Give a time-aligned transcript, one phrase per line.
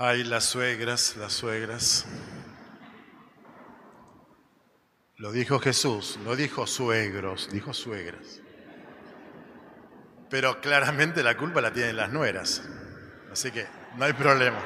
[0.00, 2.06] Ay, las suegras, las suegras.
[5.16, 8.40] Lo dijo Jesús, no dijo suegros, dijo suegras.
[10.30, 12.62] Pero claramente la culpa la tienen las nueras.
[13.32, 13.66] Así que
[13.96, 14.64] no hay problema.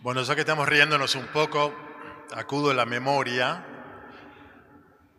[0.00, 1.72] Bueno, ya que estamos riéndonos un poco,
[2.34, 3.64] acudo a la memoria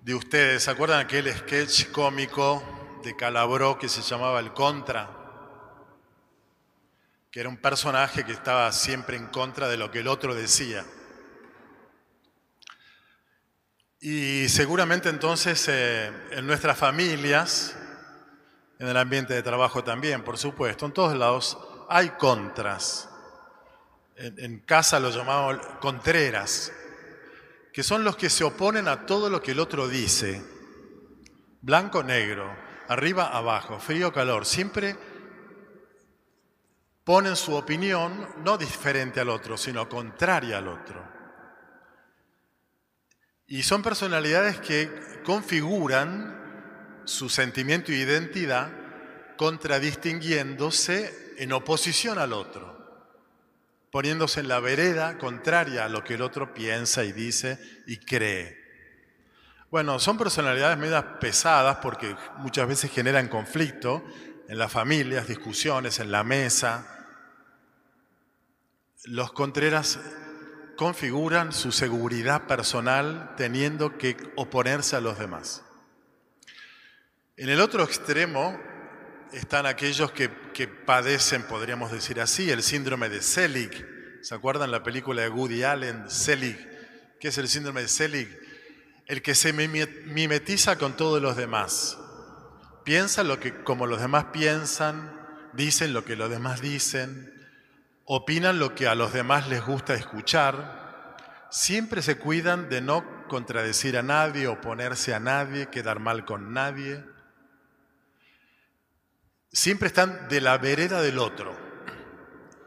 [0.01, 0.63] de ustedes.
[0.63, 2.61] ¿Se acuerdan aquel sketch cómico
[3.05, 5.18] de Calabró que se llamaba El Contra?
[7.31, 10.85] Que era un personaje que estaba siempre en contra de lo que el otro decía.
[14.01, 17.75] Y seguramente entonces eh, en nuestras familias,
[18.79, 21.57] en el ambiente de trabajo también, por supuesto, en todos lados
[21.89, 23.09] hay contras.
[24.15, 26.71] En, casa lo llamamos contreras,
[27.73, 30.43] que son los que se oponen a todo lo que el otro dice.
[31.61, 32.53] Blanco, negro,
[32.87, 34.45] arriba, abajo, frío, calor.
[34.45, 34.97] Siempre
[37.09, 41.03] ponen su opinión no diferente al otro, sino contraria al otro.
[43.47, 48.69] Y son personalidades que configuran su sentimiento e identidad
[49.37, 52.77] contradistinguiéndose en oposición al otro,
[53.89, 57.57] poniéndose en la vereda contraria a lo que el otro piensa y dice
[57.87, 58.55] y cree.
[59.71, 64.03] Bueno, son personalidades medias pesadas porque muchas veces generan conflicto
[64.47, 66.98] en las familias, discusiones, en la mesa.
[69.05, 69.97] Los Contreras
[70.75, 75.63] configuran su seguridad personal teniendo que oponerse a los demás.
[77.37, 78.59] En el otro extremo
[79.31, 80.27] están aquellos que,
[80.67, 83.85] padecen, podríamos decir así, el síndrome de Selig.
[84.21, 86.57] ¿Se acuerdan la película de Woody Allen, Selig?
[87.21, 88.37] ¿Qué es el síndrome de Selig?
[89.05, 91.97] El que se mimetiza con todos los demás.
[92.83, 95.17] Piensa lo que, como los demás piensan,
[95.53, 97.38] dicen lo que los demás dicen,
[98.11, 101.15] opinan lo que a los demás les gusta escuchar,
[101.51, 107.05] siempre se cuidan de no contradecir a nadie, oponerse a nadie, quedar mal con nadie.
[109.51, 111.55] Siempre están de la vereda del otro.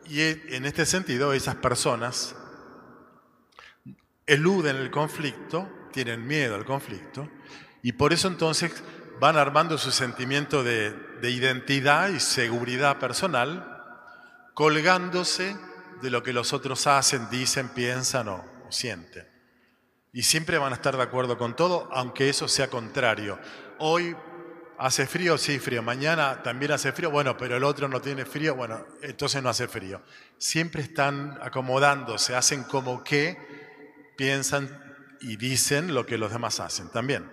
[0.06, 2.36] Y en este sentido, esas personas
[4.26, 7.28] eluden el conflicto, tienen miedo al conflicto,
[7.82, 8.80] y por eso entonces
[9.18, 13.71] van armando su sentimiento de, de identidad y seguridad personal
[14.54, 15.56] colgándose
[16.00, 19.26] de lo que los otros hacen, dicen, piensan o, sienten.
[20.12, 23.38] Y siempre van a estar de acuerdo con todo, aunque eso sea contrario.
[23.78, 24.14] Hoy
[24.78, 25.82] hace frío, sí, frío.
[25.82, 29.68] Mañana también hace frío, bueno, pero el otro no tiene frío, bueno, entonces no hace
[29.68, 30.02] frío.
[30.38, 33.38] Siempre están acomodándose, hacen como que
[34.16, 34.68] piensan
[35.20, 37.30] y dicen lo que los demás hacen también.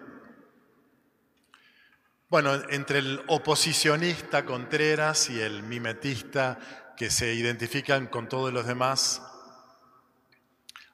[2.30, 6.60] Bueno, entre el oposicionista Contreras y el mimetista
[7.00, 9.22] que se identifican con todos los demás.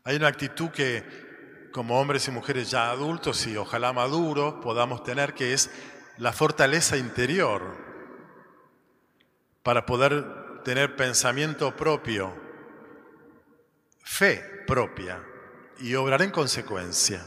[0.04, 5.34] Hay una actitud que como hombres y mujeres ya adultos y ojalá maduros podamos tener
[5.34, 5.72] que es
[6.20, 7.76] la fortaleza interior
[9.64, 12.40] para poder tener pensamiento propio,
[14.04, 15.24] fe propia
[15.80, 17.26] y obrar en consecuencia.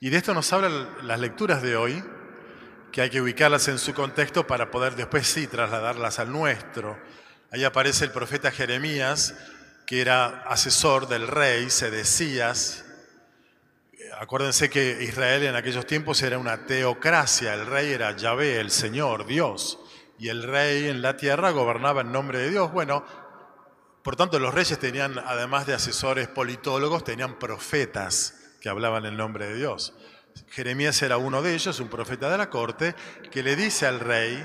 [0.00, 2.02] Y de esto nos hablan las lecturas de hoy,
[2.90, 6.98] que hay que ubicarlas en su contexto para poder después sí trasladarlas al nuestro
[7.54, 9.32] Ahí aparece el profeta Jeremías,
[9.86, 12.84] que era asesor del rey, Sedecías.
[14.18, 19.24] Acuérdense que Israel en aquellos tiempos era una teocracia, el rey era Yahvé, el Señor,
[19.24, 19.78] Dios,
[20.18, 22.72] y el rey en la tierra gobernaba en nombre de Dios.
[22.72, 23.04] Bueno,
[24.02, 29.46] por tanto los reyes tenían, además de asesores politólogos, tenían profetas que hablaban en nombre
[29.46, 29.94] de Dios.
[30.50, 32.96] Jeremías era uno de ellos, un profeta de la corte,
[33.30, 34.44] que le dice al rey,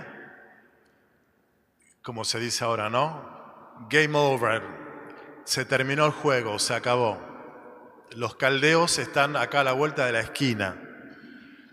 [2.09, 3.77] como se dice ahora, ¿no?
[3.87, 4.63] Game over,
[5.43, 7.21] se terminó el juego, se acabó.
[8.15, 10.75] Los caldeos están acá a la vuelta de la esquina,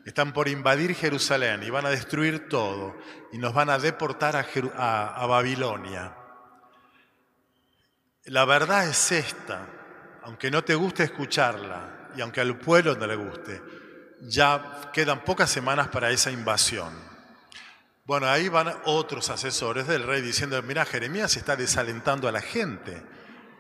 [0.05, 2.95] están por invadir Jerusalén y van a destruir todo
[3.33, 6.15] y nos van a deportar a, a Babilonia.
[8.25, 9.67] La verdad es esta,
[10.23, 13.63] aunque no te guste escucharla y aunque al pueblo no le guste,
[14.21, 17.16] ya quedan pocas semanas para esa invasión.
[18.07, 23.03] Bueno, ahí van otros asesores del rey diciendo, mira, Jeremías está desalentando a la gente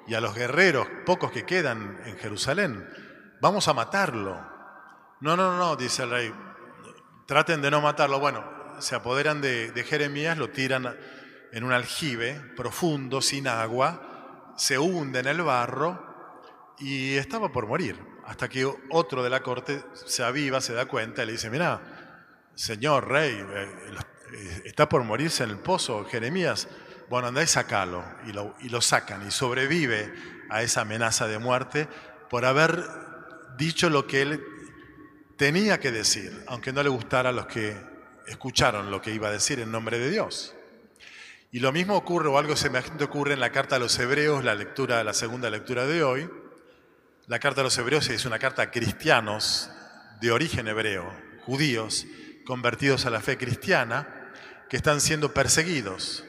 [0.06, 2.88] y a los guerreros, pocos que quedan en Jerusalén.
[3.40, 4.40] Vamos a matarlo.
[5.20, 6.34] No, no, no, dice el rey,
[7.26, 8.20] traten de no matarlo.
[8.20, 8.44] Bueno,
[8.78, 10.96] se apoderan de, de Jeremías, lo tiran
[11.50, 17.98] en un aljibe profundo, sin agua, se hunde en el barro y estaba por morir.
[18.26, 21.80] Hasta que otro de la corte se aviva, se da cuenta y le dice, mira,
[22.54, 23.44] señor rey, eh,
[23.88, 23.96] eh,
[24.64, 26.68] está por morirse en el pozo, Jeremías,
[27.08, 28.04] bueno, andá y sacalo.
[28.26, 30.12] Y lo, y lo sacan y sobrevive
[30.50, 31.88] a esa amenaza de muerte
[32.28, 32.84] por haber
[33.56, 34.44] dicho lo que él
[35.36, 37.76] tenía que decir, aunque no le gustara a los que
[38.26, 40.54] escucharon lo que iba a decir en nombre de Dios.
[41.52, 44.54] Y lo mismo ocurre, o algo semejante ocurre en la carta a los hebreos, la
[44.54, 46.28] lectura, la segunda lectura de hoy.
[47.28, 49.70] La carta a los hebreos es una carta a cristianos
[50.20, 51.10] de origen hebreo,
[51.44, 52.06] judíos,
[52.44, 54.15] convertidos a la fe cristiana,
[54.68, 56.24] que están siendo perseguidos,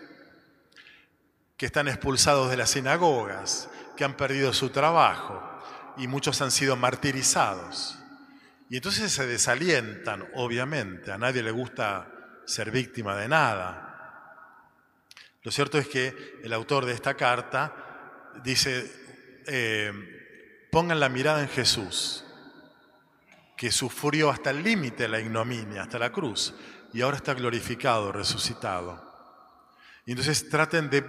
[1.58, 5.44] que están expulsados de las sinagogas, que han perdido su trabajo
[5.98, 7.98] y muchos han sido martirizados.
[8.70, 12.12] Y entonces se desalientan, obviamente, a nadie le gusta
[12.46, 13.88] ser víctima de nada.
[15.44, 17.74] Lo cierto es que el autor de esta carta
[18.44, 18.92] dice,
[19.48, 22.26] eh, pongan la mirada en Jesús,
[23.56, 26.54] que sufrió hasta el límite la ignominia, hasta la cruz,
[26.94, 29.04] y ahora está glorificado, resucitado.
[30.06, 31.02] Y entonces traten de,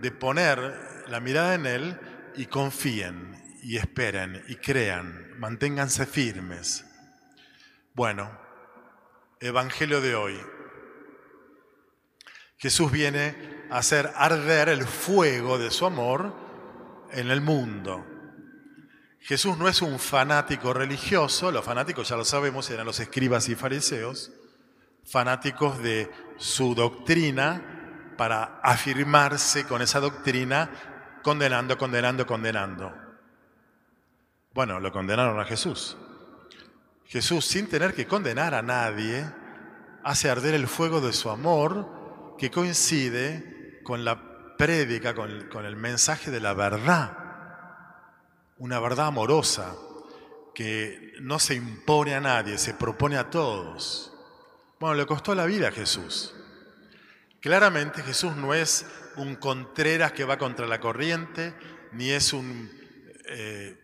[0.00, 2.00] de poner la mirada en Él
[2.36, 6.84] y confíen y esperen y crean, manténganse firmes.
[7.94, 8.42] Bueno,
[9.42, 10.40] Evangelio de hoy.
[12.58, 16.32] Jesús viene a hacer arder el fuego de su amor
[17.10, 18.06] en el mundo.
[19.18, 23.56] Jesús no es un fanático religioso, los fanáticos ya lo sabemos, eran los escribas y
[23.56, 24.30] fariseos,
[25.04, 30.70] fanáticos de su doctrina para afirmarse con esa doctrina,
[31.22, 32.92] condenando, condenando, condenando.
[34.54, 35.96] Bueno, lo condenaron a Jesús.
[37.06, 39.24] Jesús, sin tener que condenar a nadie,
[40.04, 45.76] hace arder el fuego de su amor que coincide con la prédica, con, con el
[45.76, 47.22] mensaje de la verdad
[48.62, 49.74] una verdad amorosa
[50.54, 54.11] que no se impone a nadie, se propone a todos.
[54.82, 56.34] Bueno, le costó la vida a Jesús.
[57.38, 58.84] Claramente Jesús no es
[59.14, 61.54] un Contreras que va contra la corriente,
[61.92, 62.68] ni es un
[63.26, 63.78] eh,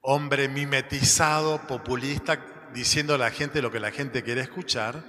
[0.00, 2.44] hombre mimetizado, populista,
[2.74, 5.04] diciendo a la gente lo que la gente quiere escuchar,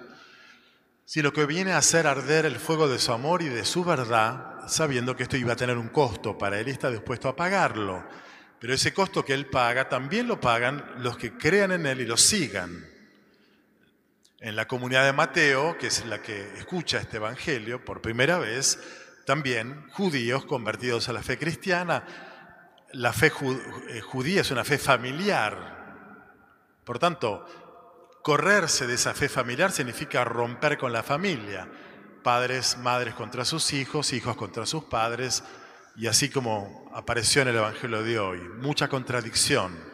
[1.03, 4.67] sino que viene a hacer arder el fuego de su amor y de su verdad,
[4.67, 8.07] sabiendo que esto iba a tener un costo para él y está dispuesto a pagarlo.
[8.59, 12.05] Pero ese costo que Él paga también lo pagan los que crean en Él y
[12.05, 12.92] lo sigan.
[14.43, 18.77] En la comunidad de Mateo, que es la que escucha este Evangelio por primera vez,
[19.25, 22.03] también judíos convertidos a la fe cristiana.
[22.91, 23.31] La fe
[23.87, 26.35] eh, judía es una fe familiar.
[26.83, 27.45] Por tanto,
[28.21, 31.69] correrse de esa fe familiar significa romper con la familia.
[32.21, 35.41] Padres, madres contra sus hijos, hijos contra sus padres,
[35.95, 39.92] y así como apareció en el Evangelio de hoy, mucha contradicción.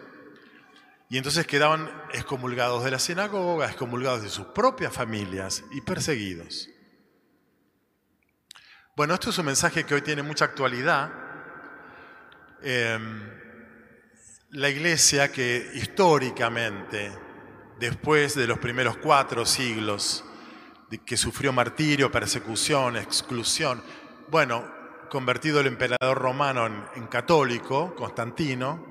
[1.09, 6.69] Y entonces quedaban excomulgados de la sinagoga, excomulgados de sus propias familias y perseguidos.
[8.95, 11.11] Bueno, esto es un mensaje que hoy tiene mucha actualidad.
[12.61, 13.27] Em,
[14.51, 17.12] la iglesia que históricamente,
[17.79, 20.23] después de los primeros cuatro siglos,
[21.05, 23.81] que sufrió martirio, persecución, exclusión,
[24.29, 24.69] bueno,
[25.09, 26.65] convertido el emperador romano
[26.95, 28.88] en, católico, Constantino,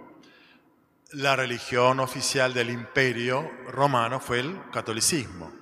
[1.13, 5.53] la religión oficial del imperio romano fue el catolicismo.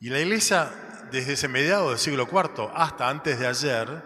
[0.00, 0.70] Y la iglesia,
[1.10, 4.02] desde ese mediado del siglo IV hasta antes de ayer,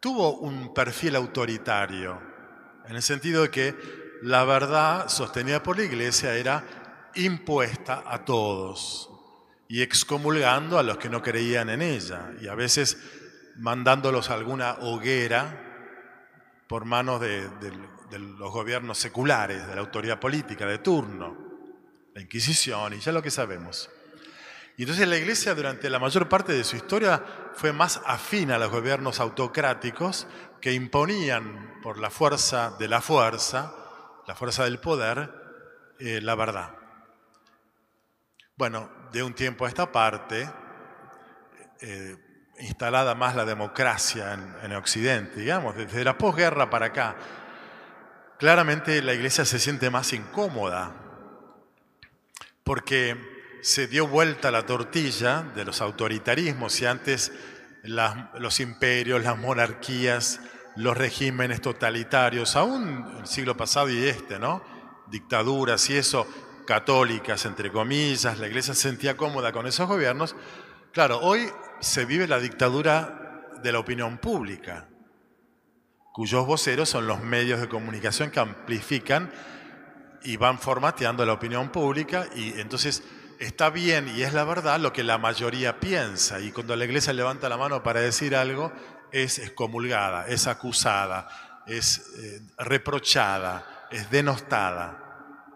[0.00, 2.20] tuvo un perfil autoritario,
[2.86, 3.74] en el sentido de que
[4.22, 6.64] la verdad sostenida por la iglesia era
[7.14, 9.10] impuesta a todos
[9.68, 12.32] y excomulgando a los que no creían en ella.
[12.40, 12.98] Y a veces
[13.56, 15.62] mandándolos a alguna hoguera
[16.68, 17.48] por manos de,
[18.10, 21.36] los gobiernos seculares, de la autoridad política de turno,
[22.14, 23.90] la Inquisición y ya lo que sabemos.
[24.76, 27.22] Y entonces la Iglesia durante la mayor parte de su historia
[27.54, 30.26] fue más afín a los gobiernos autocráticos
[30.60, 33.72] que imponían por la fuerza de la fuerza,
[34.26, 35.30] la fuerza del poder,
[35.98, 36.74] eh, la verdad.
[38.56, 40.50] Bueno, de un tiempo a esta parte,
[41.80, 42.16] eh,
[42.58, 44.32] instalada más la democracia
[44.62, 47.16] en, Occidente, digamos, desde la posguerra para acá,
[48.38, 50.94] claramente la iglesia se siente más incómoda
[52.64, 53.16] porque
[53.62, 57.32] se dio vuelta la tortilla de los autoritarismos y antes
[57.84, 60.40] los imperios, las monarquías,
[60.76, 64.62] los regímenes totalitarios, aún el siglo pasado y este, ¿no?
[65.08, 66.26] Dictaduras y eso,
[66.66, 70.34] católicas, entre comillas, la iglesia se sentía cómoda con esos gobiernos.
[70.92, 71.48] Claro, hoy
[71.80, 74.88] se vive la dictadura de la opinión pública,
[76.16, 79.30] cuyos voceros son los medios de comunicación que amplifican
[80.22, 83.02] y van formateando la opinión pública y entonces
[83.38, 87.12] está bien y es la verdad lo que la mayoría piensa y cuando la iglesia
[87.12, 88.72] levanta la mano para decir algo,
[89.12, 91.28] es excomulgada, es acusada,
[91.66, 95.52] es eh, reprochada, es denostada.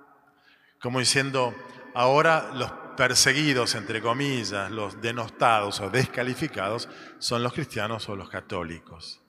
[0.79, 1.55] Como diciendo,
[1.95, 6.87] ahora los perseguidos, entre comillas, los denostados o descalificados,
[7.19, 9.20] son los cristianos o los católicos.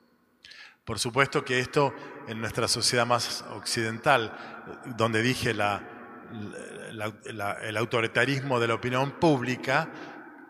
[0.91, 1.95] Por supuesto que esto
[2.27, 5.62] en nuestra sociedad más occidental, donde dije el
[7.77, 9.89] autoritarismo de la opinión pública,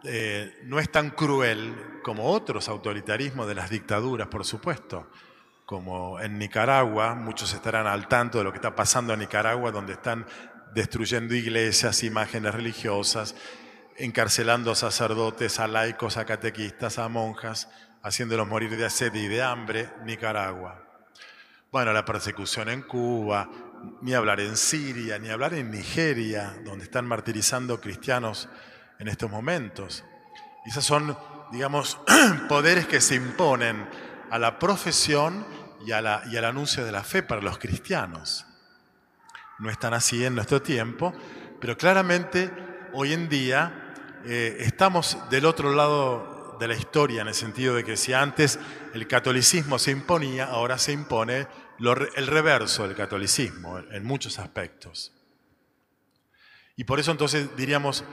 [0.03, 5.11] eh, no es tan cruel como otros autoritarismos de las dictaduras, por supuesto.
[5.63, 9.93] Como en Nicaragua, muchos estarán al tanto de lo que está pasando en Nicaragua, donde
[9.93, 10.25] están
[10.73, 13.35] destruyendo iglesias, imágenes religiosas,
[13.95, 17.69] encarcelando a sacerdotes, a laicos, a catequistas, a monjas,
[18.03, 20.83] haciéndolos morir de sed y de hambre, Nicaragua.
[21.71, 23.49] Bueno, la persecución en Cuba,
[24.01, 28.49] ni hablar en Siria, ni hablar en Nigeria, donde están martirizando cristianos
[28.99, 30.03] en estos momentos.
[30.65, 31.17] Esos son,
[31.51, 31.97] digamos,
[32.49, 33.87] poderes que se imponen
[34.29, 35.45] a la profesión
[35.85, 38.45] y, al anuncio de la fe para los cristianos.
[39.59, 41.13] No están así en nuestro tiempo,
[41.59, 42.51] pero claramente
[42.93, 43.93] hoy en día
[44.25, 46.30] eh, estamos del otro lado
[46.61, 48.59] de la historia, en el sentido de que si antes
[48.93, 51.47] el catolicismo se imponía, ahora se impone
[51.79, 55.11] el reverso del catolicismo en muchos aspectos.
[56.77, 58.05] Y por eso entonces diríamos,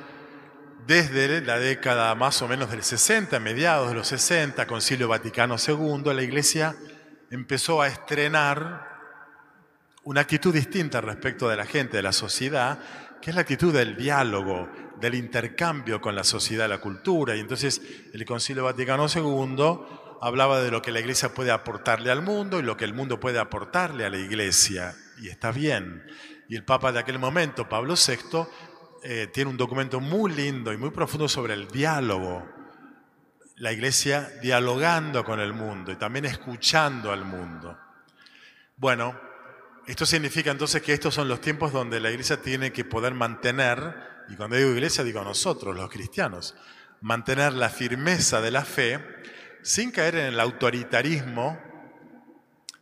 [0.87, 6.15] desde la década más o menos del 60, mediados de los 60, Concilio Vaticano II,
[6.15, 6.75] la Iglesia
[7.31, 8.89] empezó a estrenar
[10.05, 12.79] una actitud distinta respecto de la gente, de la sociedad,
[13.21, 17.37] que es la actitud del diálogo, del intercambio con la sociedad, la cultura.
[17.37, 17.81] Y entonces
[18.13, 19.81] el Concilio Vaticano II
[20.21, 23.21] hablaba de lo que la Iglesia puede aportarle al mundo y lo que el mundo
[23.21, 24.95] puede aportarle a la Iglesia.
[25.21, 26.05] Y está bien.
[26.49, 28.47] Y el Papa de aquel momento, Pablo VI,
[29.03, 32.47] eh, tiene un documento muy lindo y muy profundo sobre el diálogo.
[33.57, 37.77] La Iglesia dialogando con el mundo y también escuchando al mundo.
[38.77, 39.29] Bueno,
[39.89, 43.97] esto significa entonces que estos son los tiempos donde la iglesia tiene que poder mantener,
[44.29, 46.55] y cuando digo iglesia digo nosotros, los cristianos,
[47.01, 49.03] mantener la firmeza de la fe
[49.63, 51.59] sin caer en el autoritarismo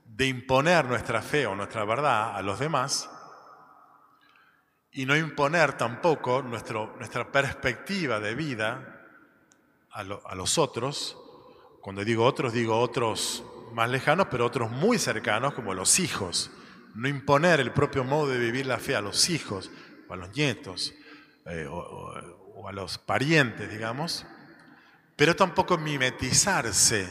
[0.05, 3.09] de imponer nuestra fe o nuestra verdad a los demás
[4.91, 9.05] y no imponer tampoco nuestro, nuestra perspectiva de vida
[9.91, 11.17] a, a los otros.
[11.83, 16.51] Cuando digo otros, digo otros más lejanos, pero otros muy cercanos, como los hijos.
[16.95, 19.71] No imponer el propio modo de vivir la fe a los hijos
[20.09, 20.95] o a los nietos
[21.49, 24.27] eh, o, a los parientes, digamos,
[25.15, 27.09] pero tampoco mimetizarse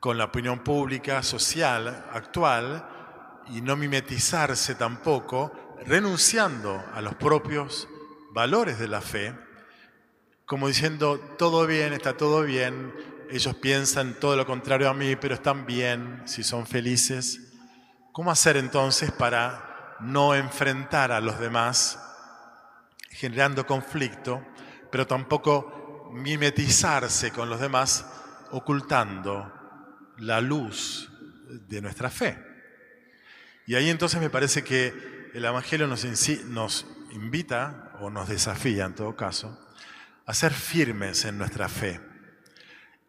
[0.00, 2.88] con la opinión pública, social, actual,
[3.48, 7.88] y no mimetizarse tampoco, renunciando a los propios
[8.32, 9.34] valores de la fe,
[10.46, 12.94] como diciendo, todo bien, está todo bien,
[13.30, 17.52] ellos piensan todo lo contrario a mí, pero están bien, si son felices.
[18.12, 22.07] ¿Cómo hacer entonces para no enfrentar a los demás
[23.18, 24.46] generando conflicto,
[24.92, 28.06] pero tampoco mimetizarse con los demás
[28.52, 29.52] ocultando
[30.18, 31.10] la luz
[31.68, 32.38] de nuestra fe?
[33.66, 36.04] Y ahí entonces me parece que el Evangelio nos,
[37.10, 39.58] invita, o nos desafía en todo caso,
[40.24, 42.00] a ser firmes en nuestra fe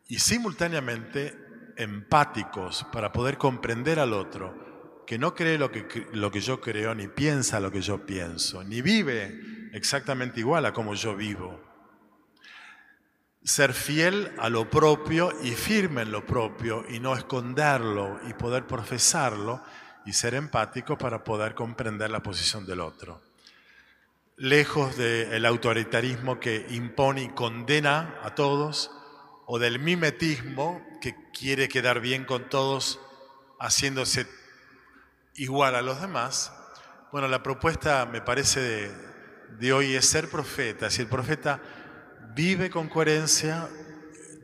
[0.08, 1.38] y simultáneamente
[1.78, 6.96] empáticos para poder comprender al otro que no cree lo que, lo que yo creo,
[6.96, 11.60] ni piensa lo que yo pienso, ni vive exactamente igual a como yo vivo.
[13.44, 18.68] Ser fiel a lo propio y firme en lo propio y no esconderlo y poder
[18.68, 19.64] profesarlo
[20.06, 23.22] y ser empático para poder comprender la posición del otro.
[24.38, 28.92] Lejos del autoritarismo que impone y condena a todos
[29.46, 33.00] o del mimetismo que quiere quedar bien con todos
[33.60, 34.28] haciéndose
[35.36, 36.54] igual a los demás,
[37.12, 39.09] bueno, la propuesta me parece de,
[39.74, 40.90] hoy es ser profeta.
[40.90, 41.60] Si el profeta
[42.36, 43.68] vive con coherencia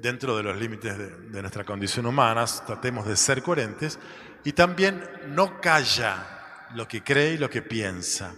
[0.01, 3.99] dentro de los límites de, de nuestra condición humana, tratemos de ser coherentes,
[4.43, 8.35] y también no calla lo que cree y lo que piensa,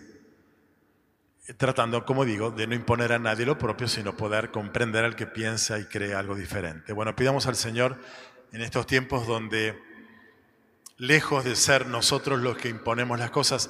[1.58, 5.28] tratando, como digo, de no imponer a nadie lo propio, sino poder comprender al que
[5.28, 6.94] piensa y cree algo diferente.
[6.94, 7.98] Bueno, pidamos al Señor
[8.52, 9.82] en estos tiempos donde
[10.98, 13.70] lejos de ser nosotros los que imponemos las cosas,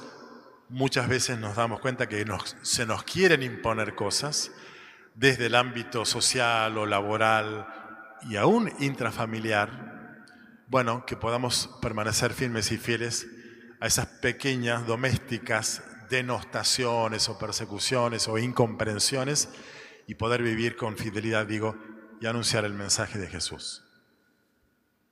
[0.68, 2.24] muchas veces nos damos cuenta que
[2.62, 4.50] se nos quieren imponer cosas
[5.14, 7.66] desde el ámbito social o laboral
[8.28, 10.24] y aún intrafamiliar.
[10.68, 13.26] Bueno, que podamos permanecer firmes y fieles
[13.80, 19.48] a esas pequeñas domésticas denostaciones o persecuciones o incomprensiones
[20.06, 21.76] y poder vivir con fidelidad, digo,
[22.20, 23.87] y anunciar el mensaje de Jesús.